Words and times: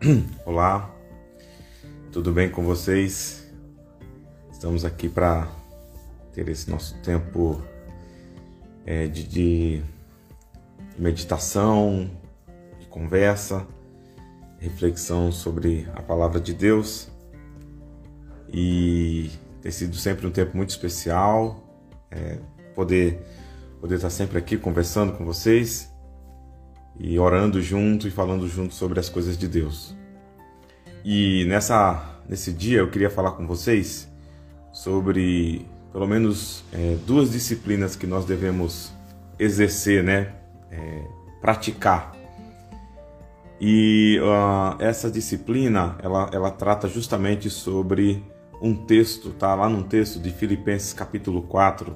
Olá, 0.46 0.90
tudo 2.10 2.32
bem 2.32 2.48
com 2.48 2.62
vocês? 2.62 3.46
Estamos 4.50 4.82
aqui 4.82 5.10
para 5.10 5.46
ter 6.32 6.48
esse 6.48 6.70
nosso 6.70 6.96
tempo 7.02 7.62
é, 8.86 9.06
de, 9.06 9.24
de 9.24 9.82
meditação, 10.98 12.10
de 12.78 12.86
conversa, 12.86 13.66
reflexão 14.58 15.30
sobre 15.30 15.86
a 15.94 16.00
palavra 16.00 16.40
de 16.40 16.54
Deus 16.54 17.10
e 18.50 19.30
tem 19.60 19.70
sido 19.70 19.96
sempre 19.96 20.26
um 20.26 20.30
tempo 20.30 20.56
muito 20.56 20.70
especial 20.70 21.62
é, 22.10 22.38
poder 22.74 23.20
poder 23.82 23.96
estar 23.96 24.08
sempre 24.08 24.38
aqui 24.38 24.56
conversando 24.56 25.12
com 25.12 25.26
vocês 25.26 25.89
e 27.00 27.18
orando 27.18 27.62
junto 27.62 28.06
e 28.06 28.10
falando 28.10 28.46
junto 28.46 28.74
sobre 28.74 29.00
as 29.00 29.08
coisas 29.08 29.38
de 29.38 29.48
Deus. 29.48 29.96
E 31.04 31.44
nessa 31.46 32.20
nesse 32.28 32.52
dia 32.52 32.78
eu 32.78 32.90
queria 32.90 33.10
falar 33.10 33.32
com 33.32 33.46
vocês 33.46 34.08
sobre 34.72 35.66
pelo 35.92 36.06
menos 36.06 36.62
é, 36.72 36.96
duas 37.06 37.32
disciplinas 37.32 37.96
que 37.96 38.06
nós 38.06 38.24
devemos 38.24 38.92
exercer, 39.38 40.04
né, 40.04 40.34
é, 40.70 41.02
praticar. 41.40 42.14
E 43.60 44.18
uh, 44.20 44.80
essa 44.82 45.10
disciplina 45.10 45.96
ela, 46.02 46.30
ela 46.32 46.50
trata 46.50 46.88
justamente 46.88 47.50
sobre 47.50 48.22
um 48.60 48.74
texto, 48.74 49.30
tá 49.30 49.54
lá 49.54 49.68
num 49.68 49.82
texto 49.82 50.18
de 50.18 50.30
Filipenses 50.30 50.92
capítulo 50.92 51.42
4, 51.42 51.94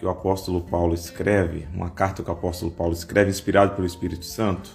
que 0.00 0.06
o 0.06 0.08
apóstolo 0.08 0.62
Paulo 0.62 0.94
escreve, 0.94 1.68
uma 1.74 1.90
carta 1.90 2.22
que 2.22 2.30
o 2.30 2.32
apóstolo 2.32 2.70
Paulo 2.70 2.94
escreve, 2.94 3.28
inspirado 3.28 3.74
pelo 3.74 3.86
Espírito 3.86 4.24
Santo, 4.24 4.70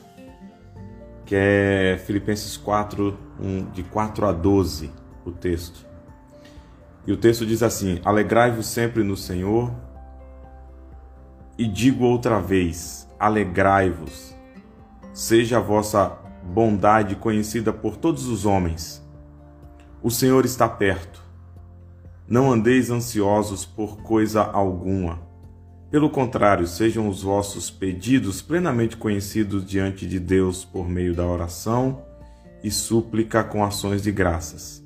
que 1.25 1.33
é 1.35 1.99
Filipenses 2.05 2.55
4, 2.55 3.17
um, 3.41 3.65
de 3.71 3.81
4 3.81 4.27
a 4.27 4.31
12, 4.31 4.91
o 5.25 5.31
texto. 5.31 5.83
E 7.07 7.11
o 7.11 7.17
texto 7.17 7.43
diz 7.43 7.63
assim: 7.63 7.99
Alegrai-vos 8.05 8.67
sempre 8.67 9.03
no 9.03 9.17
Senhor, 9.17 9.73
e 11.57 11.67
digo 11.67 12.05
outra 12.05 12.39
vez: 12.39 13.09
alegrai-vos. 13.19 14.35
Seja 15.11 15.57
a 15.57 15.61
vossa 15.61 16.19
bondade 16.43 17.15
conhecida 17.15 17.73
por 17.73 17.97
todos 17.97 18.27
os 18.27 18.45
homens. 18.45 19.03
O 20.03 20.11
Senhor 20.11 20.45
está 20.45 20.69
perto. 20.69 21.24
Não 22.27 22.51
andeis 22.51 22.89
ansiosos 22.89 23.65
por 23.65 23.97
coisa 23.97 24.41
alguma. 24.41 25.19
Pelo 25.91 26.09
contrário, 26.09 26.65
sejam 26.65 27.07
os 27.07 27.21
vossos 27.21 27.69
pedidos 27.69 28.41
plenamente 28.41 28.97
conhecidos 28.97 29.63
diante 29.63 30.07
de 30.07 30.19
Deus 30.19 30.65
por 30.65 30.89
meio 30.89 31.13
da 31.13 31.25
oração 31.25 32.03
e 32.63 32.71
súplica 32.71 33.43
com 33.43 33.63
ações 33.63 34.01
de 34.01 34.11
graças. 34.11 34.83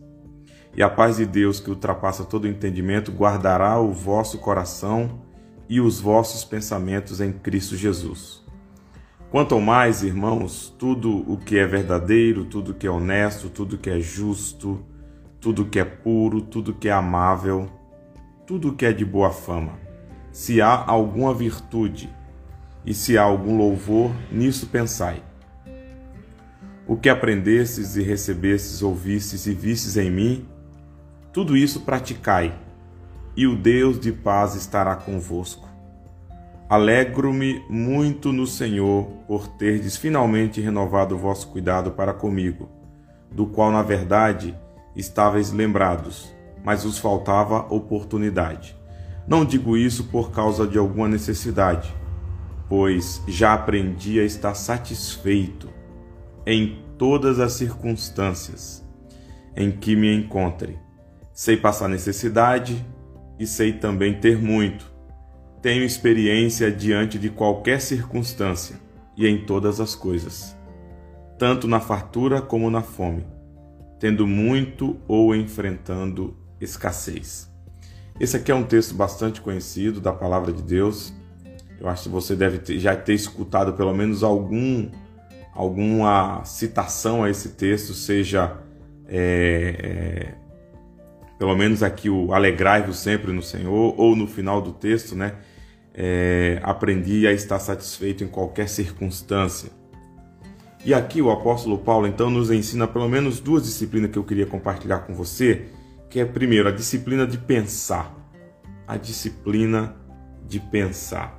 E 0.76 0.84
a 0.84 0.90
paz 0.90 1.18
de 1.18 1.26
Deus, 1.26 1.60
que 1.62 1.70
ultrapassa 1.70 2.26
todo 2.26 2.48
entendimento, 2.48 3.12
guardará 3.12 3.80
o 3.80 3.94
vosso 3.94 4.38
coração 4.38 5.22
e 5.70 5.80
os 5.80 6.00
vossos 6.00 6.44
pensamentos 6.44 7.22
em 7.22 7.32
Cristo 7.32 7.78
Jesus. 7.78 8.44
Quanto 9.32 9.56
ao 9.56 9.62
mais, 9.62 10.04
irmãos, 10.04 10.74
tudo 10.78 11.24
o 11.32 11.38
que 11.38 11.58
é 11.58 11.66
verdadeiro, 11.66 12.44
tudo 12.46 12.72
o 12.72 12.74
que 12.74 12.86
é 12.86 12.92
honesto, 12.92 13.50
tudo 13.50 13.76
o 13.76 13.78
que 13.78 13.90
é 13.90 14.00
justo, 14.00 14.84
tudo 15.40 15.66
que 15.66 15.80
é 15.80 15.86
puro, 15.86 16.42
tudo 16.42 16.74
que 16.74 16.90
é 16.90 16.92
amável, 16.92 17.70
tudo 18.46 18.74
que 18.74 18.86
é 18.86 18.92
de 18.92 19.06
boa 19.06 19.32
fama. 19.32 19.74
Se 20.32 20.62
há 20.62 20.84
alguma 20.86 21.34
virtude 21.34 22.10
e 22.86 22.94
se 22.94 23.18
há 23.18 23.24
algum 23.24 23.58
louvor, 23.58 24.12
nisso 24.32 24.68
pensai. 24.68 25.24
O 26.88 26.98
que 26.98 27.10
aprendestes 27.10 27.96
e 27.96 28.02
recebestes, 28.02 28.82
ouvistes 28.82 29.46
e 29.46 29.54
vistes 29.54 29.96
em 29.96 30.10
mim, 30.10 30.48
tudo 31.32 31.56
isso 31.56 31.82
praticai, 31.82 32.58
e 33.38 33.46
o 33.46 33.56
Deus 33.56 34.00
de 34.00 34.12
paz 34.12 34.56
estará 34.56 34.96
convosco. 34.96 35.70
Alegro-me 36.68 37.64
muito 37.70 38.32
no 38.32 38.46
Senhor 38.46 39.06
por 39.28 39.48
terdes 39.48 39.96
finalmente 39.96 40.60
renovado 40.60 41.16
o 41.16 41.18
vosso 41.18 41.48
cuidado 41.48 41.92
para 41.92 42.14
comigo, 42.14 42.70
do 43.32 43.46
qual, 43.46 43.72
na 43.72 43.82
verdade, 43.82 44.56
estáveis 44.96 45.52
lembrados, 45.52 46.34
mas 46.64 46.84
vos 46.84 46.98
faltava 46.98 47.66
oportunidade. 47.74 48.76
Não 49.28 49.46
digo 49.46 49.78
isso 49.78 50.06
por 50.06 50.32
causa 50.32 50.68
de 50.68 50.78
alguma 50.78 51.08
necessidade, 51.08 51.94
pois 52.68 53.22
já 53.28 53.54
aprendi 53.54 54.20
a 54.20 54.24
estar 54.24 54.54
satisfeito 54.56 55.70
em 56.46 56.84
todas 56.98 57.40
as 57.40 57.54
circunstâncias 57.54 58.86
em 59.56 59.72
que 59.72 59.96
me 59.96 60.14
encontre. 60.14 60.78
Sei 61.34 61.56
passar 61.56 61.88
necessidade 61.88 62.86
e 63.40 63.46
sei 63.46 63.74
também 63.74 64.20
ter 64.20 64.38
muito. 64.38 64.92
Tenho 65.62 65.84
experiência 65.84 66.72
diante 66.72 67.20
de 67.20 67.30
qualquer 67.30 67.82
circunstância 67.82 68.76
e 69.16 69.28
em 69.28 69.46
todas 69.46 69.80
as 69.80 69.94
coisas, 69.96 70.58
tanto 71.38 71.68
na 71.68 71.80
fartura 71.80 72.42
como 72.42 72.70
na 72.70 72.82
fome 72.82 73.26
tendo 74.00 74.26
muito 74.26 74.98
ou 75.08 75.36
enfrentando 75.36 76.36
escassez. 76.60 77.50
Esse 78.20 78.38
aqui 78.38 78.52
é 78.52 78.56
um 78.56 78.64
texto 78.64 78.94
bastante 78.94 79.42
conhecido 79.42 80.02
da 80.02 80.12
palavra 80.12 80.52
de 80.52 80.62
Deus. 80.62 81.14
Eu 81.80 81.88
acho 81.88 82.04
que 82.04 82.10
você 82.10 82.36
deve 82.36 82.60
ter, 82.60 82.80
já 82.80 82.96
ter 82.96 83.14
escutado 83.14 83.74
pelo 83.74 83.94
menos 83.94 84.24
algum, 84.24 84.90
alguma 85.54 86.44
citação 86.44 87.24
a 87.24 87.30
esse 87.30 87.50
texto, 87.50 87.94
seja 87.94 88.58
é, 89.08 89.76
é, 89.80 90.34
pelo 91.38 91.56
menos 91.56 91.82
aqui 91.82 92.10
o 92.10 92.34
alegrai-vos 92.34 93.00
sempre 93.00 93.32
no 93.32 93.42
Senhor, 93.42 93.96
ou 93.98 94.16
no 94.16 94.28
final 94.28 94.62
do 94.62 94.74
texto, 94.74 95.16
né? 95.16 95.36
É, 95.94 96.60
aprendi 96.64 97.26
a 97.26 97.32
estar 97.32 97.60
satisfeito 97.60 98.24
em 98.24 98.28
qualquer 98.28 98.68
circunstância. 98.68 99.72
E 100.86 100.94
aqui 100.94 101.22
o 101.22 101.30
apóstolo 101.30 101.78
Paulo 101.78 102.08
então 102.08 102.30
nos 102.30 102.50
ensina 102.50 102.88
pelo 102.88 103.10
menos 103.10 103.40
duas 103.40 103.64
disciplinas 103.64 104.12
que 104.12 104.18
eu 104.18 104.24
queria 104.24 104.46
compartilhar 104.46 105.00
com 105.00 105.14
você, 105.14 105.66
que 106.10 106.20
é 106.20 106.26
primeiro 106.26 106.70
a 106.70 106.72
disciplina 106.72 107.28
de 107.28 107.38
pensar. 107.38 108.16
A 108.88 108.96
disciplina 108.96 109.96
de 110.48 110.60
pensar. 110.60 111.38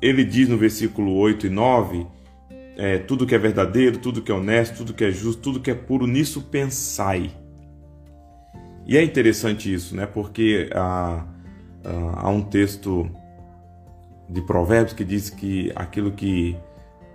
Ele 0.00 0.24
diz 0.24 0.48
no 0.48 0.56
versículo 0.56 1.14
8 1.16 1.46
e 1.46 1.50
9, 1.50 2.06
é, 2.76 2.98
tudo 2.98 3.26
que 3.26 3.34
é 3.34 3.38
verdadeiro, 3.38 3.98
tudo 3.98 4.22
que 4.22 4.30
é 4.30 4.34
honesto, 4.34 4.78
tudo 4.78 4.94
que 4.94 5.04
é 5.04 5.10
justo, 5.10 5.42
tudo 5.42 5.60
que 5.60 5.70
é 5.70 5.74
puro, 5.74 6.06
nisso 6.06 6.42
pensai. 6.42 7.30
E 8.86 8.96
é 8.96 9.02
interessante 9.02 9.72
isso, 9.72 9.94
né? 9.94 10.06
Porque 10.06 10.70
há, 10.74 11.26
há 12.16 12.28
um 12.30 12.42
texto 12.42 13.10
de 14.28 14.40
Provérbios 14.42 14.92
que 14.92 15.04
diz 15.04 15.28
que 15.28 15.72
aquilo 15.74 16.12
que 16.12 16.56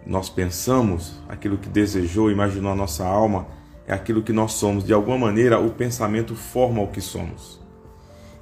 nós 0.06 0.30
pensamos, 0.30 1.20
aquilo 1.28 1.58
que 1.58 1.68
desejou, 1.68 2.32
imaginou 2.32 2.72
a 2.72 2.76
nossa 2.76 3.06
alma, 3.06 3.48
é 3.88 3.94
aquilo 3.94 4.22
que 4.22 4.34
nós 4.34 4.54
somos. 4.54 4.84
De 4.84 4.94
alguma 4.94 5.18
maneira, 5.18 5.60
o 5.60 5.72
pensamento 5.72 6.36
forma 6.36 6.82
o 6.82 6.88
que 6.88 7.02
somos. 7.02 7.60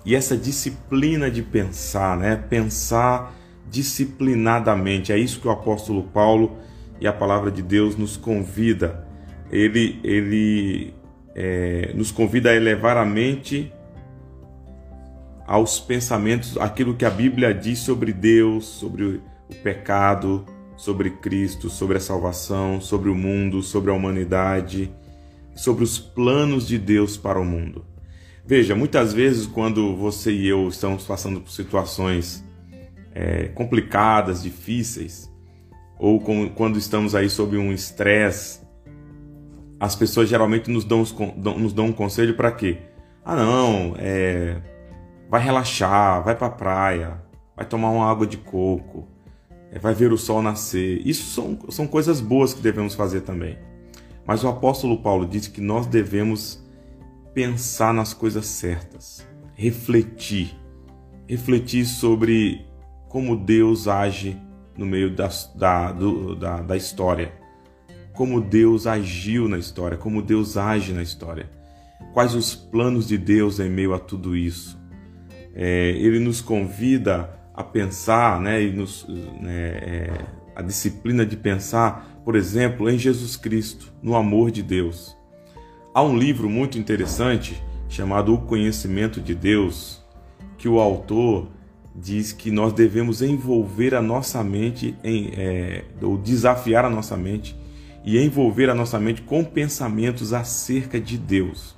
E 0.06 0.16
essa 0.16 0.36
disciplina 0.36 1.32
de 1.32 1.42
pensar, 1.42 2.18
né? 2.18 2.36
Pensar 2.36 3.34
disciplinadamente, 3.70 5.12
é 5.12 5.18
isso 5.18 5.40
que 5.40 5.48
o 5.48 5.52
apóstolo 5.52 6.04
Paulo 6.04 6.58
e 7.00 7.08
a 7.08 7.14
palavra 7.14 7.50
de 7.50 7.62
Deus 7.62 7.96
nos 7.96 8.18
convida. 8.18 9.08
Ele, 9.50 10.00
ele 10.04 10.94
é, 11.34 11.92
nos 11.96 12.12
convida 12.12 12.50
a 12.50 12.56
elevar 12.56 12.98
a 12.98 13.06
mente 13.06 13.72
aos 15.46 15.80
pensamentos, 15.80 16.58
aquilo 16.58 16.96
que 16.96 17.06
a 17.06 17.10
Bíblia 17.10 17.54
diz 17.54 17.80
sobre 17.80 18.14
Deus, 18.14 18.66
sobre 18.66 19.04
o 19.04 19.22
pecado, 19.62 20.46
sobre 20.76 21.10
Cristo, 21.12 21.70
sobre 21.70 21.98
a 21.98 22.02
salvação, 22.02 22.82
sobre 22.82 23.10
o 23.10 23.16
mundo, 23.16 23.62
sobre 23.62 23.92
a 23.92 23.94
humanidade, 23.94 24.94
sobre 25.56 25.84
os 25.84 26.00
planos 26.00 26.68
de 26.68 26.78
Deus 26.78 27.18
para 27.18 27.40
o 27.40 27.46
mundo. 27.46 27.86
Veja, 28.46 28.76
muitas 28.76 29.14
vezes 29.14 29.46
quando 29.46 29.96
você 29.96 30.32
e 30.32 30.48
eu 30.48 30.68
estamos 30.68 31.06
passando 31.06 31.40
por 31.40 31.52
situações 31.52 32.44
é, 33.14 33.46
complicadas, 33.50 34.44
difíceis, 34.44 35.32
ou 35.98 36.20
com, 36.20 36.50
quando 36.50 36.78
estamos 36.78 37.16
aí 37.16 37.30
sob 37.30 37.58
um 37.58 37.72
estresse, 37.72 38.62
as 39.80 39.96
pessoas 39.96 40.28
geralmente 40.28 40.70
nos 40.70 40.84
dão, 40.84 41.04
nos 41.58 41.74
dão 41.74 41.86
um 41.86 41.94
conselho 41.94 42.36
para 42.36 42.52
quê? 42.52 42.80
Ah, 43.24 43.36
não, 43.36 43.96
é, 43.98 44.62
vai 45.30 45.42
relaxar, 45.42 46.24
vai 46.24 46.36
para 46.36 46.48
a 46.48 46.52
praia, 46.52 47.24
vai 47.56 47.66
tomar 47.66 47.90
uma 47.92 48.10
água 48.10 48.28
de 48.28 48.38
coco, 48.38 49.08
vai 49.80 49.94
ver 49.94 50.12
o 50.12 50.18
sol 50.18 50.42
nascer. 50.42 51.02
Isso 51.06 51.32
são, 51.32 51.58
são 51.70 51.88
coisas 51.88 52.22
boas 52.22 52.54
que 52.54 52.62
devemos 52.62 52.96
fazer 52.96 53.22
também. 53.22 53.58
Mas 54.26 54.44
o 54.44 54.48
apóstolo 54.48 55.02
Paulo 55.02 55.28
disse 55.28 55.50
que 55.50 55.62
nós 55.62 55.86
devemos 55.86 56.64
pensar 57.34 57.94
nas 57.94 58.14
coisas 58.14 58.46
certas, 58.46 59.28
refletir, 59.56 60.56
refletir 61.28 61.86
sobre 61.86 62.66
como 63.10 63.36
Deus 63.36 63.88
age 63.88 64.38
no 64.78 64.86
meio 64.86 65.16
da, 65.16 65.30
da, 65.56 65.92
do, 65.92 66.36
da, 66.36 66.62
da 66.62 66.78
história. 66.78 67.34
como 68.14 68.40
Deus 68.40 68.86
agiu 68.86 69.50
na 69.50 69.58
história, 69.58 69.98
como 69.98 70.22
Deus 70.22 70.56
age 70.56 70.94
na 70.94 71.02
história. 71.02 71.50
Quais 72.14 72.36
os 72.36 72.54
planos 72.54 73.08
de 73.08 73.18
Deus 73.18 73.60
em 73.60 73.70
meio 73.70 73.94
a 73.94 74.00
tudo 74.00 74.36
isso? 74.38 74.80
É, 75.56 75.90
ele 75.92 76.20
nos 76.20 76.40
convida 76.42 77.30
a 77.54 77.64
pensar, 77.64 78.40
né, 78.40 78.64
e 78.64 78.72
nos, 78.72 79.06
né, 79.08 79.68
é, 79.82 80.26
a 80.56 80.62
disciplina 80.62 81.26
de 81.26 81.38
pensar, 81.38 82.22
por 82.26 82.36
exemplo, 82.36 82.90
em 82.90 82.98
Jesus 82.98 83.36
Cristo, 83.36 83.94
no 84.02 84.16
amor 84.16 84.50
de 84.52 84.64
Deus. 84.64 85.16
Há 85.94 86.02
um 86.02 86.18
livro 86.18 86.50
muito 86.50 86.80
interessante 86.80 87.62
chamado 87.88 88.34
O 88.34 88.40
Conhecimento 88.40 89.22
de 89.22 89.36
Deus, 89.36 90.04
que 90.58 90.68
o 90.68 90.80
autor 90.80 91.50
diz 91.96 92.32
que 92.32 92.50
nós 92.50 92.74
devemos 92.74 93.22
envolver 93.22 93.94
a 93.94 94.02
nossa 94.02 94.44
mente, 94.44 94.96
em, 95.04 95.32
é, 95.38 95.84
ou 96.02 96.18
desafiar 96.18 96.86
a 96.86 96.90
nossa 96.90 97.16
mente 97.16 97.56
e 98.04 98.18
envolver 98.18 98.70
a 98.70 98.76
nossa 98.76 99.00
mente 99.00 99.22
com 99.22 99.44
pensamentos 99.44 100.34
acerca 100.34 101.00
de 101.00 101.18
Deus. 101.18 101.76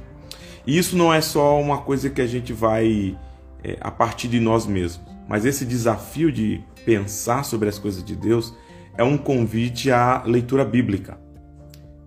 E 0.66 0.78
isso 0.78 0.96
não 0.96 1.14
é 1.14 1.22
só 1.22 1.60
uma 1.60 1.80
coisa 1.80 2.10
que 2.10 2.22
a 2.22 2.28
gente 2.28 2.54
vai 2.54 3.18
é, 3.64 3.78
a 3.82 3.92
partir 3.92 4.28
de 4.28 4.40
nós 4.40 4.66
mesmos, 4.66 5.15
mas 5.28 5.46
esse 5.46 5.66
desafio 5.66 6.32
de 6.32 6.64
pensar 6.86 7.44
sobre 7.44 7.68
as 7.68 7.80
coisas 7.80 8.04
de 8.04 8.16
Deus 8.16 8.54
é 8.98 9.04
um 9.04 9.18
convite 9.18 9.92
à 9.92 10.24
leitura 10.24 10.64
bíblica. 10.64 11.18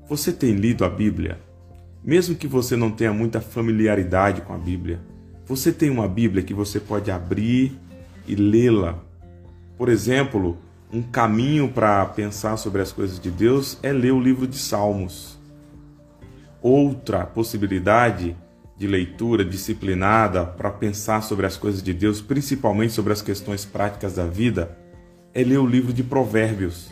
Você 0.09 0.32
tem 0.32 0.53
lido 0.53 0.85
a 0.85 0.88
Bíblia? 0.88 1.38
Mesmo 2.03 2.37
que 2.37 2.47
você 2.47 2.76
não 2.76 2.91
tenha 2.91 3.12
muita 3.12 3.41
familiaridade 3.41 4.41
com 4.43 4.55
a 4.55 4.59
Bíblia, 4.59 5.00
você 5.44 5.73
tem 5.73 5.91
uma 5.91 6.09
Bíblia 6.09 6.43
que 6.43 6.55
você 6.55 6.81
pode 6.81 7.11
abrir 7.11 7.79
e 8.26 8.35
lê-la. 8.35 8.99
Por 9.76 9.88
exemplo, 9.88 10.56
um 10.93 11.03
caminho 11.03 11.69
para 11.69 12.05
pensar 12.06 12.56
sobre 12.56 12.81
as 12.81 12.93
coisas 12.93 13.21
de 13.21 13.31
Deus 13.31 13.79
é 13.82 13.93
ler 13.93 14.12
o 14.12 14.21
livro 14.21 14.47
de 14.47 14.56
Salmos. 14.56 15.38
Outra 16.62 17.26
possibilidade 17.26 18.37
de 18.79 18.87
leitura 18.87 19.45
disciplinada 19.45 20.47
para 20.47 20.71
pensar 20.71 21.23
sobre 21.23 21.45
as 21.45 21.57
coisas 21.57 21.83
de 21.83 21.93
Deus, 21.93 22.21
principalmente 22.21 22.93
sobre 22.93 23.13
as 23.13 23.21
questões 23.21 23.65
práticas 23.65 24.15
da 24.15 24.25
vida, 24.25 24.79
é 25.35 25.43
ler 25.43 25.59
o 25.59 25.67
livro 25.67 25.93
de 25.93 26.05
Provérbios. 26.05 26.91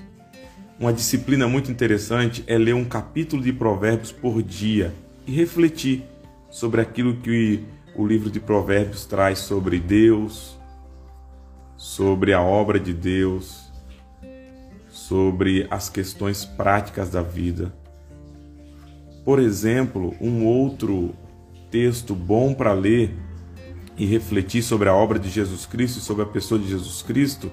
Uma 0.80 0.92
disciplina 0.92 1.46
muito 1.46 1.70
interessante 1.70 2.42
é 2.48 2.58
ler 2.58 2.74
um 2.74 2.84
capítulo 2.84 3.40
de 3.40 3.52
Provérbios 3.52 4.10
por 4.10 4.42
dia 4.42 4.92
e 5.26 5.32
refletir 5.32 6.02
sobre 6.50 6.80
aquilo 6.80 7.16
que 7.18 7.62
o 7.94 8.04
livro 8.04 8.30
de 8.30 8.40
Provérbios 8.40 9.06
traz 9.06 9.38
sobre 9.38 9.78
Deus, 9.78 10.58
sobre 11.76 12.32
a 12.32 12.42
obra 12.42 12.80
de 12.80 12.92
Deus, 12.92 13.70
sobre 14.88 15.68
as 15.70 15.88
questões 15.88 16.44
práticas 16.44 17.10
da 17.10 17.22
vida. 17.22 17.72
Por 19.24 19.38
exemplo, 19.38 20.14
um 20.20 20.44
outro 20.44 21.14
texto 21.76 22.14
bom 22.14 22.54
para 22.54 22.72
ler 22.72 23.14
e 23.98 24.06
refletir 24.06 24.62
sobre 24.62 24.88
a 24.88 24.94
obra 24.94 25.18
de 25.18 25.28
Jesus 25.28 25.66
Cristo 25.66 25.98
e 25.98 26.00
sobre 26.00 26.22
a 26.22 26.26
pessoa 26.26 26.58
de 26.58 26.66
Jesus 26.66 27.02
Cristo 27.02 27.52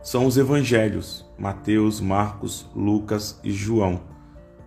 são 0.00 0.24
os 0.24 0.36
evangelhos, 0.36 1.26
Mateus, 1.36 2.00
Marcos, 2.00 2.64
Lucas 2.76 3.40
e 3.42 3.50
João. 3.50 4.02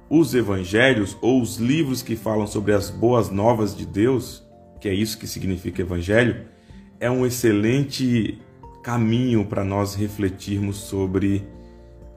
Os 0.09 0.35
evangelhos 0.35 1.17
ou 1.21 1.41
os 1.41 1.55
livros 1.55 2.01
que 2.01 2.17
falam 2.17 2.45
sobre 2.45 2.73
as 2.73 2.89
boas 2.89 3.29
novas 3.29 3.73
de 3.73 3.85
Deus, 3.85 4.45
que 4.81 4.89
é 4.89 4.93
isso 4.93 5.17
que 5.17 5.27
significa 5.27 5.81
evangelho, 5.81 6.45
é 6.99 7.09
um 7.09 7.25
excelente 7.25 8.37
caminho 8.83 9.45
para 9.45 9.63
nós 9.63 9.95
refletirmos 9.95 10.75
sobre 10.75 11.47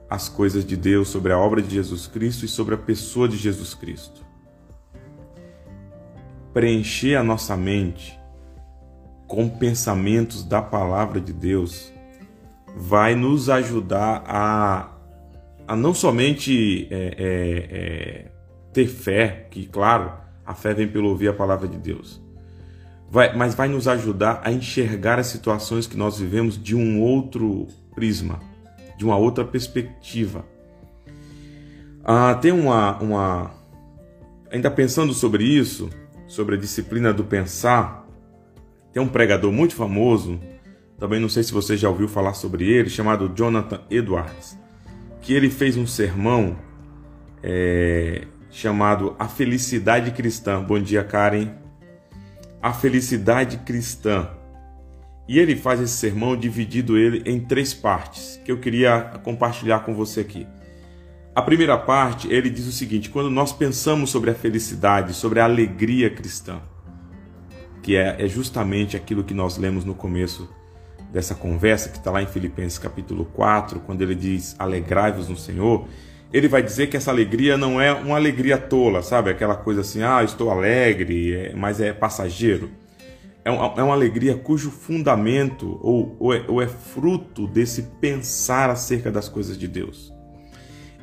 as 0.09 0.27
coisas 0.27 0.65
de 0.65 0.75
Deus, 0.75 1.07
sobre 1.07 1.31
a 1.31 1.39
obra 1.39 1.61
de 1.61 1.73
Jesus 1.73 2.07
Cristo 2.07 2.43
e 2.43 2.49
sobre 2.49 2.75
a 2.75 2.77
pessoa 2.77 3.25
de 3.25 3.37
Jesus 3.37 3.73
Cristo. 3.73 4.26
Preencher 6.57 7.15
a 7.15 7.23
nossa 7.23 7.55
mente 7.55 8.19
com 9.27 9.47
pensamentos 9.47 10.43
da 10.43 10.59
palavra 10.59 11.21
de 11.21 11.31
Deus 11.31 11.93
vai 12.75 13.13
nos 13.13 13.47
ajudar 13.47 14.23
a, 14.25 14.89
a 15.67 15.75
não 15.75 15.93
somente 15.93 16.87
é, 16.89 16.95
é, 16.95 17.77
é, 17.77 18.31
ter 18.73 18.87
fé, 18.87 19.47
que 19.51 19.67
claro, 19.67 20.11
a 20.43 20.55
fé 20.55 20.73
vem 20.73 20.87
pelo 20.87 21.09
ouvir 21.09 21.27
a 21.27 21.33
palavra 21.33 21.67
de 21.67 21.77
Deus, 21.77 22.19
vai, 23.07 23.35
mas 23.35 23.53
vai 23.53 23.67
nos 23.67 23.87
ajudar 23.87 24.41
a 24.43 24.51
enxergar 24.51 25.19
as 25.19 25.27
situações 25.27 25.85
que 25.85 25.95
nós 25.95 26.17
vivemos 26.17 26.59
de 26.59 26.75
um 26.75 26.99
outro 26.99 27.67
prisma 27.93 28.39
de 28.97 29.05
uma 29.05 29.15
outra 29.15 29.45
perspectiva. 29.45 30.43
Ah, 32.03 32.33
tem 32.33 32.51
uma, 32.51 32.97
uma. 32.97 33.51
Ainda 34.51 34.71
pensando 34.71 35.13
sobre 35.13 35.43
isso, 35.43 35.89
sobre 36.27 36.55
a 36.55 36.57
disciplina 36.57 37.13
do 37.13 37.23
pensar, 37.23 38.05
tem 38.93 39.01
um 39.01 39.07
pregador 39.07 39.51
muito 39.51 39.75
famoso, 39.75 40.39
também 40.99 41.19
não 41.19 41.29
sei 41.29 41.43
se 41.43 41.53
você 41.53 41.77
já 41.77 41.89
ouviu 41.89 42.07
falar 42.07 42.33
sobre 42.33 42.69
ele, 42.69 42.89
chamado 42.89 43.31
Jonathan 43.35 43.81
Edwards, 43.89 44.57
que 45.21 45.33
ele 45.33 45.49
fez 45.49 45.77
um 45.77 45.85
sermão 45.85 46.57
é, 47.43 48.25
chamado 48.49 49.15
A 49.19 49.27
Felicidade 49.27 50.11
Cristã. 50.11 50.63
Bom 50.63 50.79
dia, 50.79 51.03
Karen. 51.03 51.49
A 52.61 52.73
Felicidade 52.73 53.57
Cristã. 53.57 54.29
E 55.27 55.37
ele 55.37 55.55
faz 55.55 55.79
esse 55.79 55.93
sermão 55.93 56.35
dividido 56.35 56.97
ele 56.97 57.21
em 57.29 57.39
três 57.39 57.73
partes, 57.73 58.41
que 58.43 58.51
eu 58.51 58.59
queria 58.59 59.19
compartilhar 59.23 59.81
com 59.81 59.93
você 59.93 60.21
aqui. 60.21 60.47
A 61.37 61.41
primeira 61.43 61.77
parte, 61.77 62.27
ele 62.33 62.49
diz 62.49 62.65
o 62.65 62.71
seguinte: 62.71 63.11
quando 63.11 63.29
nós 63.29 63.53
pensamos 63.53 64.09
sobre 64.09 64.31
a 64.31 64.33
felicidade, 64.33 65.13
sobre 65.13 65.39
a 65.39 65.43
alegria 65.43 66.09
cristã, 66.09 66.59
que 67.83 67.95
é, 67.95 68.15
é 68.17 68.27
justamente 68.27 68.97
aquilo 68.97 69.23
que 69.23 69.35
nós 69.35 69.55
lemos 69.55 69.85
no 69.85 69.93
começo 69.93 70.49
dessa 71.13 71.35
conversa, 71.35 71.89
que 71.89 71.99
está 71.99 72.09
lá 72.09 72.23
em 72.23 72.25
Filipenses 72.25 72.79
capítulo 72.79 73.23
4, 73.23 73.81
quando 73.81 74.01
ele 74.01 74.15
diz: 74.15 74.55
Alegrai-vos 74.57 75.29
no 75.29 75.37
Senhor. 75.37 75.87
Ele 76.33 76.47
vai 76.47 76.63
dizer 76.63 76.87
que 76.87 76.97
essa 76.97 77.11
alegria 77.11 77.55
não 77.55 77.79
é 77.79 77.93
uma 77.93 78.15
alegria 78.15 78.57
tola, 78.57 79.03
sabe? 79.03 79.29
Aquela 79.29 79.55
coisa 79.55 79.81
assim, 79.81 80.01
ah, 80.01 80.23
estou 80.23 80.49
alegre, 80.49 81.35
é, 81.35 81.53
mas 81.55 81.79
é 81.79 81.93
passageiro 81.93 82.71
é, 83.45 83.49
é 83.49 83.83
uma 83.83 83.93
alegria 83.93 84.35
cujo 84.35 84.69
fundamento 84.69 85.79
é, 86.33 86.51
ou 86.51 86.61
é 86.61 86.67
fruto 86.67 87.47
desse 87.47 87.83
pensar 88.01 88.71
acerca 88.71 89.09
das 89.09 89.29
coisas 89.29 89.55
de 89.55 89.67
Deus. 89.67 90.16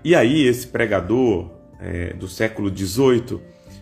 E 0.05 0.15
aí, 0.15 0.47
esse 0.47 0.67
pregador 0.67 1.51
é, 1.81 2.13
do 2.13 2.29
século 2.29 2.69
XVIII, 2.69 3.41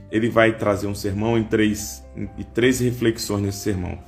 ele 0.09 0.31
vai 0.31 0.57
trazer 0.57 0.87
um 0.87 0.95
sermão 0.95 1.37
em 1.37 1.43
três, 1.43 2.05
em 2.17 2.45
três 2.55 2.79
reflexões 2.79 3.43
nesse 3.43 3.59
sermão. 3.59 3.99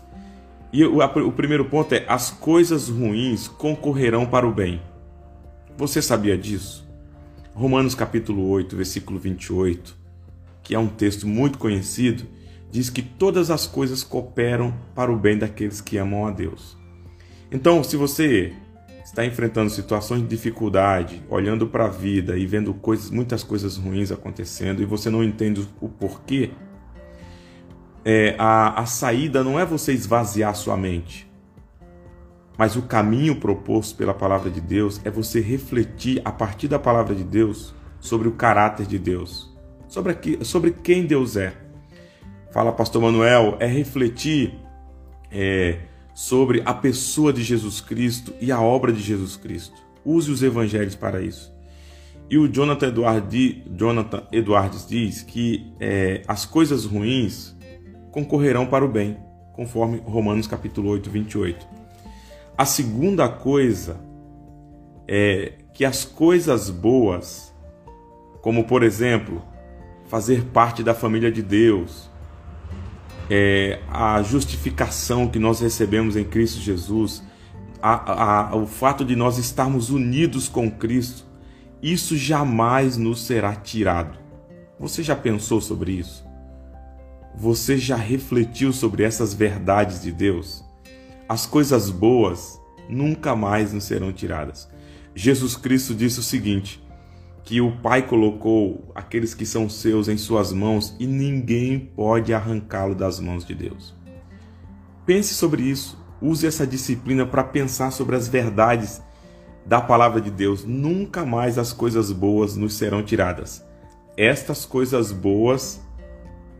E 0.72 0.84
o, 0.84 1.02
a, 1.02 1.06
o 1.06 1.32
primeiro 1.32 1.64
ponto 1.64 1.92
é: 1.92 2.04
as 2.06 2.30
coisas 2.30 2.88
ruins 2.88 3.48
concorrerão 3.48 4.26
para 4.26 4.46
o 4.46 4.52
bem. 4.52 4.80
Você 5.76 6.00
sabia 6.00 6.38
disso? 6.38 6.86
Romanos 7.52 7.94
capítulo 7.94 8.48
8, 8.48 8.76
versículo 8.76 9.18
28, 9.18 9.96
que 10.62 10.74
é 10.74 10.78
um 10.78 10.88
texto 10.88 11.26
muito 11.26 11.58
conhecido, 11.58 12.24
diz 12.70 12.90
que 12.90 13.02
todas 13.02 13.50
as 13.50 13.66
coisas 13.66 14.02
cooperam 14.02 14.74
para 14.94 15.12
o 15.12 15.16
bem 15.16 15.38
daqueles 15.38 15.80
que 15.80 15.96
amam 15.96 16.26
a 16.26 16.30
Deus. 16.30 16.76
Então, 17.50 17.84
se 17.84 17.96
você 17.96 18.52
está 19.14 19.24
enfrentando 19.24 19.70
situações 19.70 20.22
de 20.22 20.26
dificuldade, 20.26 21.22
olhando 21.30 21.68
para 21.68 21.84
a 21.84 21.88
vida 21.88 22.36
e 22.36 22.44
vendo 22.44 22.74
coisas, 22.74 23.10
muitas 23.10 23.44
coisas 23.44 23.76
ruins 23.76 24.10
acontecendo 24.10 24.82
e 24.82 24.84
você 24.84 25.08
não 25.08 25.22
entende 25.22 25.64
o 25.80 25.88
porquê, 25.88 26.50
é, 28.04 28.34
a, 28.36 28.80
a 28.80 28.86
saída 28.86 29.44
não 29.44 29.58
é 29.58 29.64
você 29.64 29.92
esvaziar 29.92 30.52
sua 30.56 30.76
mente, 30.76 31.30
mas 32.58 32.74
o 32.74 32.82
caminho 32.82 33.36
proposto 33.36 33.96
pela 33.96 34.12
palavra 34.12 34.50
de 34.50 34.60
Deus 34.60 35.00
é 35.04 35.10
você 35.10 35.40
refletir 35.40 36.20
a 36.24 36.32
partir 36.32 36.66
da 36.66 36.78
palavra 36.78 37.14
de 37.14 37.22
Deus 37.22 37.72
sobre 38.00 38.26
o 38.26 38.32
caráter 38.32 38.84
de 38.84 38.98
Deus, 38.98 39.56
sobre, 39.86 40.10
aqui, 40.10 40.38
sobre 40.42 40.72
quem 40.72 41.06
Deus 41.06 41.36
é. 41.36 41.54
Fala 42.50 42.72
Pastor 42.72 43.00
Manuel, 43.00 43.56
é 43.60 43.66
refletir 43.66 44.58
é, 45.30 45.78
sobre 46.14 46.62
a 46.64 46.72
pessoa 46.72 47.32
de 47.32 47.42
Jesus 47.42 47.80
Cristo 47.80 48.32
e 48.40 48.52
a 48.52 48.60
obra 48.60 48.92
de 48.92 49.02
Jesus 49.02 49.36
Cristo. 49.36 49.74
Use 50.04 50.30
os 50.30 50.42
evangelhos 50.42 50.94
para 50.94 51.20
isso. 51.20 51.52
E 52.30 52.38
o 52.38 52.48
Jonathan, 52.48 52.88
Edward, 52.88 53.64
Jonathan 53.76 54.22
Edwards 54.32 54.86
diz 54.86 55.22
que 55.22 55.72
é, 55.78 56.22
as 56.26 56.46
coisas 56.46 56.84
ruins 56.84 57.54
concorrerão 58.10 58.64
para 58.64 58.84
o 58.84 58.88
bem, 58.88 59.16
conforme 59.52 60.00
Romanos 60.04 60.46
capítulo 60.46 60.88
8, 60.90 61.10
28. 61.10 61.66
A 62.56 62.64
segunda 62.64 63.28
coisa 63.28 64.00
é 65.08 65.54
que 65.74 65.84
as 65.84 66.04
coisas 66.04 66.70
boas, 66.70 67.52
como 68.40 68.64
por 68.64 68.84
exemplo, 68.84 69.42
fazer 70.06 70.44
parte 70.44 70.82
da 70.82 70.94
família 70.94 71.30
de 71.30 71.42
Deus, 71.42 72.08
é, 73.30 73.80
a 73.88 74.22
justificação 74.22 75.28
que 75.28 75.38
nós 75.38 75.60
recebemos 75.60 76.16
em 76.16 76.24
Cristo 76.24 76.60
Jesus, 76.60 77.22
a, 77.82 78.50
a, 78.50 78.56
o 78.56 78.66
fato 78.66 79.04
de 79.04 79.14
nós 79.16 79.38
estarmos 79.38 79.90
unidos 79.90 80.48
com 80.48 80.70
Cristo, 80.70 81.24
isso 81.82 82.16
jamais 82.16 82.96
nos 82.96 83.26
será 83.26 83.54
tirado. 83.54 84.18
Você 84.78 85.02
já 85.02 85.14
pensou 85.14 85.60
sobre 85.60 85.92
isso? 85.92 86.24
Você 87.36 87.76
já 87.76 87.96
refletiu 87.96 88.72
sobre 88.72 89.02
essas 89.02 89.34
verdades 89.34 90.02
de 90.02 90.12
Deus? 90.12 90.64
As 91.28 91.46
coisas 91.46 91.90
boas 91.90 92.60
nunca 92.88 93.34
mais 93.34 93.72
nos 93.72 93.84
serão 93.84 94.12
tiradas. 94.12 94.68
Jesus 95.14 95.56
Cristo 95.56 95.94
disse 95.94 96.20
o 96.20 96.22
seguinte: 96.22 96.82
que 97.44 97.60
o 97.60 97.70
Pai 97.70 98.06
colocou 98.06 98.90
aqueles 98.94 99.34
que 99.34 99.44
são 99.44 99.68
seus 99.68 100.08
em 100.08 100.16
suas 100.16 100.50
mãos 100.50 100.96
e 100.98 101.06
ninguém 101.06 101.78
pode 101.78 102.32
arrancá-lo 102.32 102.94
das 102.94 103.20
mãos 103.20 103.44
de 103.44 103.54
Deus. 103.54 103.94
Pense 105.04 105.34
sobre 105.34 105.62
isso, 105.62 105.98
use 106.22 106.46
essa 106.46 106.66
disciplina 106.66 107.26
para 107.26 107.44
pensar 107.44 107.90
sobre 107.90 108.16
as 108.16 108.26
verdades 108.26 109.02
da 109.66 109.78
palavra 109.78 110.22
de 110.22 110.30
Deus. 110.30 110.64
Nunca 110.64 111.26
mais 111.26 111.58
as 111.58 111.72
coisas 111.72 112.10
boas 112.10 112.56
nos 112.56 112.74
serão 112.74 113.02
tiradas. 113.02 113.62
Estas 114.16 114.64
coisas 114.64 115.12
boas 115.12 115.80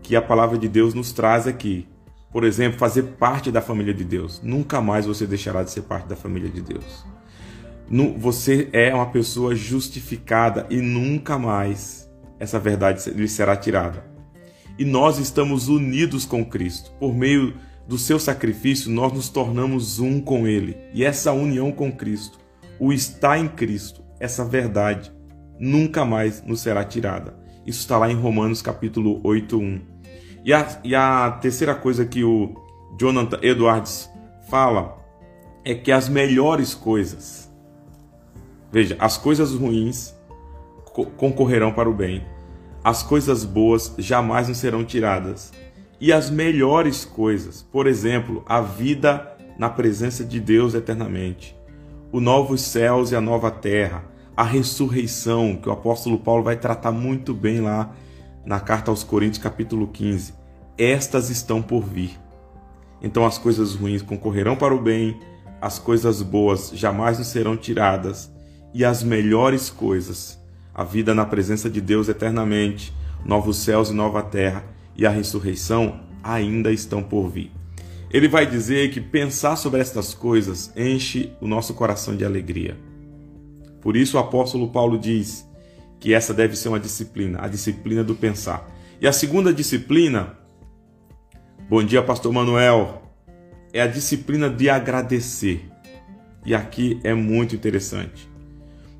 que 0.02 0.14
a 0.14 0.20
palavra 0.20 0.58
de 0.58 0.68
Deus 0.68 0.92
nos 0.92 1.12
traz 1.12 1.46
aqui, 1.46 1.88
por 2.30 2.44
exemplo, 2.44 2.78
fazer 2.78 3.04
parte 3.18 3.50
da 3.50 3.62
família 3.62 3.94
de 3.94 4.04
Deus, 4.04 4.38
nunca 4.42 4.82
mais 4.82 5.06
você 5.06 5.26
deixará 5.26 5.62
de 5.62 5.70
ser 5.70 5.82
parte 5.82 6.08
da 6.08 6.16
família 6.16 6.50
de 6.50 6.60
Deus 6.60 7.13
você 8.16 8.68
é 8.72 8.94
uma 8.94 9.06
pessoa 9.06 9.54
justificada 9.54 10.66
e 10.70 10.76
nunca 10.76 11.38
mais 11.38 12.10
essa 12.38 12.58
verdade 12.58 13.10
lhe 13.10 13.28
será 13.28 13.56
tirada. 13.56 14.04
E 14.78 14.84
nós 14.84 15.18
estamos 15.18 15.68
unidos 15.68 16.24
com 16.24 16.44
Cristo. 16.44 16.90
Por 16.98 17.14
meio 17.14 17.54
do 17.86 17.98
seu 17.98 18.18
sacrifício, 18.18 18.90
nós 18.90 19.12
nos 19.12 19.28
tornamos 19.28 20.00
um 20.00 20.20
com 20.20 20.46
Ele. 20.46 20.76
E 20.92 21.04
essa 21.04 21.32
união 21.32 21.70
com 21.70 21.92
Cristo, 21.92 22.38
o 22.80 22.92
estar 22.92 23.38
em 23.38 23.46
Cristo, 23.46 24.02
essa 24.18 24.44
verdade, 24.44 25.12
nunca 25.58 26.04
mais 26.04 26.42
nos 26.42 26.60
será 26.60 26.84
tirada. 26.84 27.38
Isso 27.66 27.80
está 27.80 27.96
lá 27.98 28.10
em 28.10 28.16
Romanos 28.16 28.60
capítulo 28.60 29.20
8, 29.22 29.56
1. 29.56 29.80
E 30.44 30.52
a, 30.52 30.80
e 30.82 30.94
a 30.94 31.38
terceira 31.40 31.74
coisa 31.74 32.04
que 32.04 32.24
o 32.24 32.54
Jonathan 32.98 33.38
Edwards 33.42 34.10
fala 34.50 34.98
é 35.64 35.74
que 35.74 35.90
as 35.90 36.08
melhores 36.08 36.74
coisas, 36.74 37.43
Veja, 38.74 38.96
as 38.98 39.16
coisas 39.16 39.54
ruins 39.54 40.12
concorrerão 41.16 41.72
para 41.72 41.88
o 41.88 41.94
bem, 41.94 42.26
as 42.82 43.04
coisas 43.04 43.44
boas 43.44 43.94
jamais 43.98 44.48
não 44.48 44.54
serão 44.56 44.84
tiradas, 44.84 45.52
e 46.00 46.12
as 46.12 46.28
melhores 46.28 47.04
coisas, 47.04 47.62
por 47.62 47.86
exemplo, 47.86 48.42
a 48.44 48.60
vida 48.60 49.32
na 49.56 49.70
presença 49.70 50.24
de 50.24 50.40
Deus 50.40 50.74
eternamente, 50.74 51.56
os 52.10 52.20
novos 52.20 52.62
céus 52.62 53.12
e 53.12 53.14
a 53.14 53.20
nova 53.20 53.48
terra, 53.48 54.06
a 54.36 54.42
ressurreição, 54.42 55.56
que 55.56 55.68
o 55.68 55.72
apóstolo 55.72 56.18
Paulo 56.18 56.42
vai 56.42 56.56
tratar 56.56 56.90
muito 56.90 57.32
bem 57.32 57.60
lá 57.60 57.94
na 58.44 58.58
carta 58.58 58.90
aos 58.90 59.04
Coríntios, 59.04 59.38
capítulo 59.40 59.86
15. 59.86 60.34
Estas 60.76 61.30
estão 61.30 61.62
por 61.62 61.84
vir. 61.84 62.18
Então 63.00 63.24
as 63.24 63.38
coisas 63.38 63.76
ruins 63.76 64.02
concorrerão 64.02 64.56
para 64.56 64.74
o 64.74 64.82
bem, 64.82 65.16
as 65.60 65.78
coisas 65.78 66.22
boas 66.22 66.72
jamais 66.74 67.18
não 67.18 67.24
serão 67.24 67.56
tiradas, 67.56 68.33
e 68.74 68.84
as 68.84 69.04
melhores 69.04 69.70
coisas, 69.70 70.36
a 70.74 70.82
vida 70.82 71.14
na 71.14 71.24
presença 71.24 71.70
de 71.70 71.80
Deus 71.80 72.08
eternamente, 72.08 72.92
novos 73.24 73.58
céus 73.58 73.90
e 73.90 73.94
nova 73.94 74.20
terra 74.20 74.64
e 74.96 75.06
a 75.06 75.10
ressurreição 75.10 76.00
ainda 76.22 76.72
estão 76.72 77.00
por 77.00 77.28
vir. 77.28 77.52
Ele 78.10 78.28
vai 78.28 78.44
dizer 78.44 78.90
que 78.90 79.00
pensar 79.00 79.56
sobre 79.56 79.80
estas 79.80 80.12
coisas 80.12 80.72
enche 80.76 81.32
o 81.40 81.46
nosso 81.46 81.72
coração 81.74 82.16
de 82.16 82.24
alegria. 82.24 82.76
Por 83.80 83.96
isso 83.96 84.16
o 84.16 84.20
apóstolo 84.20 84.68
Paulo 84.70 84.98
diz 84.98 85.48
que 86.00 86.12
essa 86.12 86.34
deve 86.34 86.56
ser 86.56 86.68
uma 86.68 86.80
disciplina, 86.80 87.38
a 87.40 87.48
disciplina 87.48 88.02
do 88.02 88.14
pensar. 88.14 88.68
E 89.00 89.06
a 89.06 89.12
segunda 89.12 89.52
disciplina, 89.52 90.36
bom 91.68 91.82
dia, 91.82 92.02
pastor 92.02 92.32
Manuel, 92.32 93.02
é 93.72 93.80
a 93.80 93.86
disciplina 93.86 94.48
de 94.48 94.68
agradecer. 94.68 95.68
E 96.44 96.54
aqui 96.54 97.00
é 97.02 97.14
muito 97.14 97.54
interessante. 97.54 98.33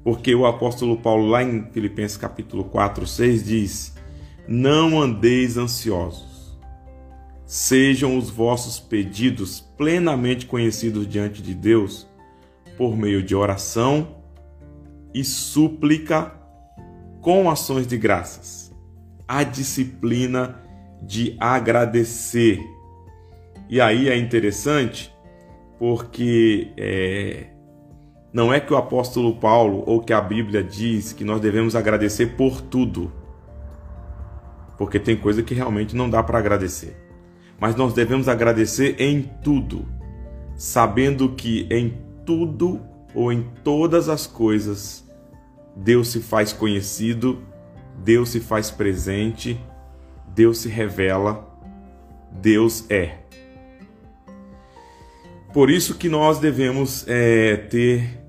Porque 0.05 0.35
o 0.35 0.45
apóstolo 0.45 0.99
Paulo, 0.99 1.27
lá 1.27 1.43
em 1.43 1.65
Filipenses 1.73 2.19
capítulo 2.19 2.65
4, 2.65 3.07
6, 3.07 3.45
diz: 3.45 3.95
Não 4.47 5.01
andeis 5.01 5.57
ansiosos, 5.57 6.59
sejam 7.47 8.19
os 8.19 8.29
vossos 8.29 8.79
pedidos 8.79 9.61
plenamente 9.61 10.45
conhecidos 10.45 11.09
diante 11.09 11.41
de 11.41 11.55
Deus 11.55 12.07
por 12.77 12.95
meio 12.97 13.23
de 13.23 13.35
oração 13.35 14.17
e 15.15 15.25
súplica 15.25 16.35
com 17.23 17.49
ações 17.51 17.87
de 17.87 17.97
graças. 17.97 18.71
A 19.27 19.43
disciplina 19.43 20.61
de 21.01 21.35
agradecer. 21.41 22.61
E 23.71 23.81
aí 23.81 24.11
é 24.11 24.19
interessante 24.19 25.11
porque 25.79 26.73
é, 26.77 27.54
não 28.35 28.53
é 28.53 28.59
que 28.59 28.73
o 28.73 28.77
apóstolo 28.77 29.37
Paulo 29.37 29.85
ou 29.87 30.01
que 30.01 30.13
a 30.13 30.21
Bíblia 30.21 30.61
diz 30.61 31.13
que 31.13 31.23
nós 31.23 31.41
devemos 31.41 31.77
agradecer 31.77 32.35
por 32.37 32.61
tudo. 32.61 33.13
Porque 34.77 34.99
tem 34.99 35.17
coisa 35.17 35.41
que 35.41 35.55
realmente 35.55 35.95
não 35.95 36.11
dá 36.11 36.21
para 36.21 36.41
agradecer. 36.41 36.97
Mas 37.61 37.77
nós 37.77 37.95
devemos 37.95 38.29
agradecer 38.29 38.97
em 38.99 39.31
tudo, 39.45 39.87
sabendo 40.57 41.29
que 41.29 41.69
em 41.71 41.97
tudo 42.27 42.81
ou 43.15 43.33
em 43.33 43.47
todas 43.63 44.09
as 44.09 44.27
coisas 44.27 45.09
Deus 45.77 46.09
se 46.09 46.19
faz 46.19 46.53
conhecido, 46.53 47.41
Deus 48.03 48.31
se 48.31 48.41
faz 48.41 48.69
presente, 48.69 49.61
Deus 50.35 50.59
se 50.59 50.69
revela, 50.69 51.57
Deus 52.33 52.85
é. 52.91 53.19
Por 55.53 55.71
isso 55.71 55.95
que 55.95 56.09
nós 56.09 56.41
devemos 56.41 57.05
é, 57.07 57.57
ter 57.57 58.24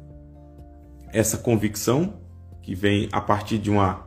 essa 1.15 1.37
convicção 1.37 2.15
que 2.61 2.75
vem 2.75 3.07
a 3.09 3.21
partir 3.21 3.57
de 3.57 3.71
uma 3.71 4.03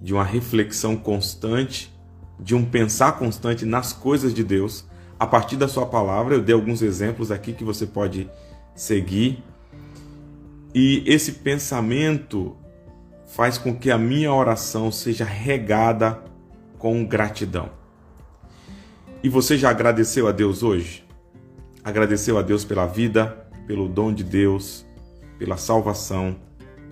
de 0.00 0.14
uma 0.14 0.24
reflexão 0.24 0.96
constante, 0.96 1.94
de 2.38 2.54
um 2.54 2.64
pensar 2.64 3.18
constante 3.18 3.66
nas 3.66 3.92
coisas 3.92 4.32
de 4.32 4.42
Deus, 4.42 4.86
a 5.18 5.26
partir 5.26 5.56
da 5.56 5.68
sua 5.68 5.84
palavra. 5.84 6.34
Eu 6.34 6.42
dei 6.42 6.54
alguns 6.54 6.80
exemplos 6.80 7.30
aqui 7.30 7.52
que 7.52 7.62
você 7.62 7.86
pode 7.86 8.28
seguir. 8.74 9.44
E 10.74 11.04
esse 11.06 11.32
pensamento 11.32 12.56
faz 13.26 13.58
com 13.58 13.76
que 13.76 13.90
a 13.90 13.98
minha 13.98 14.32
oração 14.32 14.90
seja 14.90 15.26
regada 15.26 16.18
com 16.78 17.04
gratidão. 17.04 17.68
E 19.22 19.28
você 19.28 19.58
já 19.58 19.68
agradeceu 19.68 20.26
a 20.26 20.32
Deus 20.32 20.62
hoje? 20.62 21.06
Agradeceu 21.84 22.38
a 22.38 22.42
Deus 22.42 22.64
pela 22.64 22.86
vida, 22.86 23.46
pelo 23.66 23.86
dom 23.86 24.14
de 24.14 24.24
Deus, 24.24 24.86
pela 25.40 25.56
salvação, 25.56 26.36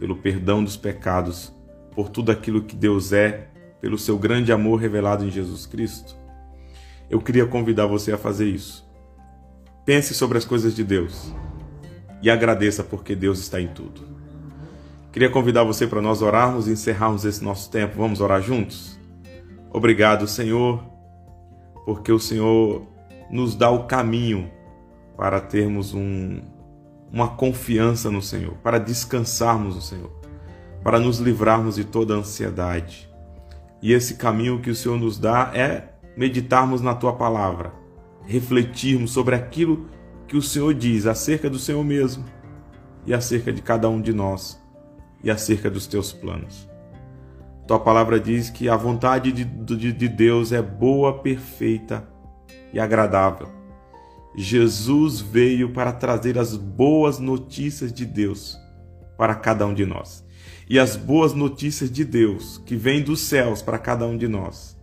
pelo 0.01 0.17
perdão 0.17 0.65
dos 0.65 0.75
pecados, 0.75 1.53
por 1.95 2.09
tudo 2.09 2.33
aquilo 2.33 2.63
que 2.63 2.75
Deus 2.75 3.13
é, 3.13 3.49
pelo 3.79 3.99
seu 3.99 4.19
grande 4.19 4.51
amor 4.51 4.81
revelado 4.81 5.23
em 5.23 5.31
Jesus 5.31 5.67
Cristo? 5.67 6.17
Eu 7.11 7.21
queria 7.21 7.45
convidar 7.45 7.85
você 7.85 8.11
a 8.11 8.17
fazer 8.17 8.47
isso. 8.47 8.89
Pense 9.85 10.15
sobre 10.15 10.39
as 10.39 10.47
coisas 10.47 10.75
de 10.75 10.83
Deus 10.83 11.31
e 12.23 12.31
agradeça 12.31 12.83
porque 12.83 13.15
Deus 13.15 13.39
está 13.39 13.61
em 13.61 13.69
tudo. 13.69 14.01
Queria 15.13 15.29
convidar 15.29 15.63
você 15.63 15.87
para 15.87 16.01
nós 16.01 16.23
orarmos 16.23 16.69
e 16.69 16.73
encerrarmos 16.73 17.27
esse 17.27 17.45
nosso 17.45 17.71
tempo. 17.71 17.99
Vamos 17.99 18.19
orar 18.19 18.41
juntos? 18.41 18.99
Obrigado, 19.71 20.27
Senhor, 20.27 20.83
porque 21.85 22.11
o 22.11 22.19
Senhor 22.19 22.87
nos 23.31 23.55
dá 23.55 23.69
o 23.69 23.85
caminho 23.85 24.51
para 25.19 25.39
termos 25.39 25.93
um 25.93 26.41
uma 27.13 27.29
confiança 27.29 28.11
no 28.11 28.21
Senhor, 28.21 28.55
para 28.63 28.79
descansarmos 28.79 29.75
no 29.75 29.83
Senhor, 29.83 30.11
para 30.83 30.99
nos 30.99 31.19
livrarmos 31.19 31.77
de 31.77 31.85
toda 31.85 32.15
ansiedade. 32.15 33.09
E 33.81 33.93
esse 33.93 34.15
caminho 34.15 34.61
que 34.61 34.71
o 34.71 34.75
Senhor 34.75 34.99
nos 34.99 35.19
dá 35.19 35.51
é 35.55 35.95
meditarmos 36.17 36.81
na 36.81 36.95
tua 36.95 37.13
palavra, 37.13 37.73
refletirmos 38.25 39.11
sobre 39.11 39.35
aquilo 39.35 39.87
que 40.27 40.37
o 40.37 40.43
Senhor 40.43 40.75
diz 40.75 41.07
acerca 41.07 41.49
do 41.49 41.59
Senhor 41.59 41.83
mesmo 41.83 42.25
e 43.07 43.15
acerca 43.15 43.53
de 43.53 43.63
cada 43.63 43.89
um 43.89 44.01
de 44.01 44.13
nós 44.13 44.61
e 45.23 45.31
acerca 45.31 45.71
dos 45.71 45.87
teus 45.87 46.13
planos. 46.13 46.69
Tua 47.67 47.79
palavra 47.79 48.19
diz 48.19 48.51
que 48.51 48.69
a 48.69 48.77
vontade 48.77 49.33
de, 49.33 49.45
de, 49.45 49.93
de 49.93 50.09
Deus 50.09 50.53
é 50.53 50.63
boa, 50.63 51.19
perfeita 51.19 52.09
e 52.73 52.81
agradável. 52.81 53.58
Jesus 54.37 55.21
veio 55.21 55.71
para 55.71 55.93
trazer 55.93 56.39
as 56.39 56.57
boas 56.57 57.19
notícias 57.19 57.93
de 57.93 58.05
Deus 58.05 58.57
para 59.17 59.35
cada 59.35 59.67
um 59.67 59.75
de 59.75 59.85
nós. 59.85 60.25
E 60.69 60.79
as 60.79 60.97
boas 60.97 61.33
notícias 61.33 61.91
de 61.91 62.05
Deus, 62.05 62.59
que 62.65 62.77
vêm 62.77 63.03
dos 63.03 63.21
céus 63.21 63.63
para 63.63 63.79
cada 63.79 64.07
um 64.07 64.17
de 64.17 64.29
nós, 64.29 64.79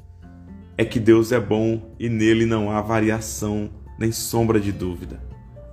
é 0.77 0.83
que 0.83 0.99
Deus 0.99 1.31
é 1.31 1.39
bom 1.39 1.95
e 1.99 2.09
nele 2.09 2.45
não 2.45 2.69
há 2.69 2.81
variação 2.81 3.69
nem 3.97 4.11
sombra 4.11 4.59
de 4.59 4.71
dúvida. 4.71 5.23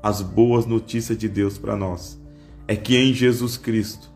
As 0.03 0.21
boas 0.21 0.67
notícias 0.67 1.17
de 1.17 1.29
Deus 1.29 1.59
para 1.59 1.77
nós 1.77 2.21
é 2.69 2.77
que 2.77 2.97
em 2.97 3.13
Jesus 3.13 3.57
Cristo 3.57 4.13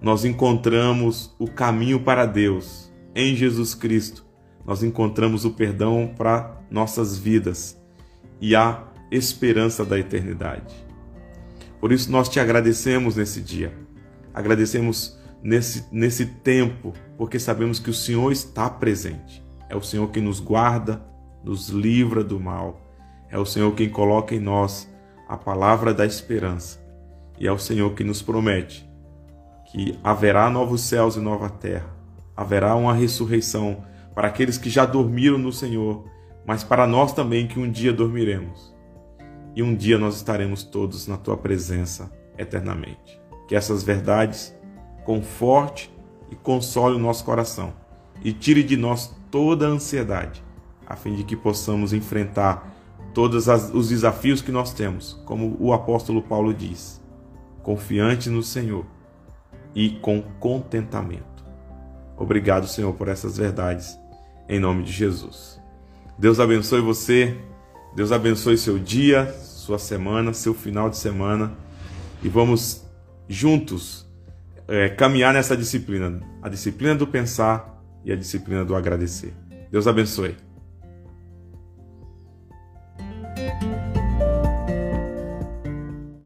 nós 0.00 0.24
encontramos 0.24 1.34
o 1.38 1.46
caminho 1.46 2.00
para 2.00 2.26
Deus 2.26 2.92
em 3.14 3.34
Jesus 3.34 3.74
Cristo. 3.74 4.26
Nós 4.66 4.82
encontramos 4.82 5.44
o 5.44 5.52
perdão 5.52 6.12
para 6.16 6.60
nossas 6.70 7.16
vidas 7.16 7.80
e 8.40 8.54
a 8.54 8.84
esperança 9.10 9.84
da 9.84 9.98
eternidade. 9.98 10.74
Por 11.80 11.92
isso 11.92 12.10
nós 12.10 12.28
te 12.28 12.40
agradecemos 12.40 13.16
nesse 13.16 13.40
dia. 13.40 13.72
Agradecemos 14.34 15.18
nesse, 15.42 15.86
nesse 15.92 16.26
tempo, 16.26 16.92
porque 17.16 17.38
sabemos 17.38 17.78
que 17.78 17.90
o 17.90 17.94
Senhor 17.94 18.32
está 18.32 18.68
presente. 18.68 19.44
É 19.68 19.76
o 19.76 19.82
Senhor 19.82 20.08
quem 20.10 20.22
nos 20.22 20.40
guarda, 20.40 21.02
nos 21.44 21.68
livra 21.68 22.24
do 22.24 22.40
mal. 22.40 22.80
É 23.30 23.38
o 23.38 23.46
Senhor 23.46 23.72
quem 23.74 23.88
coloca 23.88 24.34
em 24.34 24.40
nós 24.40 24.88
a 25.28 25.36
palavra 25.36 25.92
da 25.92 26.06
esperança. 26.06 26.80
E 27.38 27.46
é 27.46 27.52
o 27.52 27.58
Senhor 27.58 27.94
que 27.94 28.04
nos 28.04 28.22
promete 28.22 28.86
que 29.66 29.98
haverá 30.02 30.48
novos 30.48 30.80
céus 30.82 31.16
e 31.16 31.20
nova 31.20 31.50
terra. 31.50 31.94
Haverá 32.36 32.74
uma 32.76 32.94
ressurreição 32.94 33.84
para 34.14 34.28
aqueles 34.28 34.56
que 34.56 34.70
já 34.70 34.86
dormiram 34.86 35.38
no 35.38 35.52
Senhor, 35.52 36.04
mas 36.46 36.64
para 36.64 36.86
nós 36.86 37.12
também 37.12 37.46
que 37.46 37.58
um 37.58 37.70
dia 37.70 37.92
dormiremos. 37.92 38.74
E 39.56 39.62
um 39.62 39.74
dia 39.74 39.98
nós 39.98 40.16
estaremos 40.16 40.62
todos 40.62 41.08
na 41.08 41.16
tua 41.16 41.36
presença 41.36 42.12
eternamente. 42.36 43.18
Que 43.48 43.56
essas 43.56 43.82
verdades 43.82 44.54
conforte 45.04 45.90
e 46.30 46.36
console 46.36 46.96
o 46.96 46.98
nosso 46.98 47.24
coração 47.24 47.72
e 48.22 48.32
tire 48.32 48.62
de 48.62 48.76
nós 48.76 49.16
toda 49.30 49.66
a 49.66 49.70
ansiedade, 49.70 50.44
a 50.86 50.96
fim 50.96 51.14
de 51.14 51.24
que 51.24 51.36
possamos 51.36 51.92
enfrentar 51.92 52.74
todos 53.14 53.46
os 53.72 53.88
desafios 53.88 54.42
que 54.42 54.52
nós 54.52 54.74
temos, 54.74 55.14
como 55.24 55.56
o 55.58 55.72
apóstolo 55.72 56.20
Paulo 56.20 56.52
diz, 56.52 57.00
confiante 57.62 58.28
no 58.28 58.42
Senhor 58.42 58.84
e 59.74 59.90
com 59.90 60.20
contentamento. 60.38 61.44
Obrigado, 62.16 62.66
Senhor, 62.66 62.92
por 62.94 63.08
essas 63.08 63.38
verdades, 63.38 63.98
em 64.48 64.58
nome 64.58 64.82
de 64.82 64.92
Jesus. 64.92 65.60
Deus 66.18 66.40
abençoe 66.40 66.80
você, 66.80 67.38
Deus 67.94 68.12
abençoe 68.12 68.58
seu 68.58 68.78
dia, 68.78 69.34
sua 69.66 69.78
semana, 69.80 70.32
seu 70.32 70.54
final 70.54 70.88
de 70.88 70.96
semana 70.96 71.52
e 72.22 72.28
vamos 72.28 72.86
juntos 73.28 74.06
é, 74.68 74.88
caminhar 74.88 75.34
nessa 75.34 75.56
disciplina, 75.56 76.20
a 76.40 76.48
disciplina 76.48 76.94
do 76.94 77.04
pensar 77.04 77.82
e 78.04 78.12
a 78.12 78.16
disciplina 78.16 78.64
do 78.64 78.76
agradecer. 78.76 79.34
Deus 79.68 79.88
abençoe. 79.88 80.36